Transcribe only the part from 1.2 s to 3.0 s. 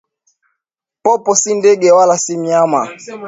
si ndege wala si nyama